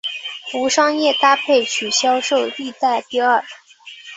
[0.55, 3.45] 无商业搭配曲销售历代第二。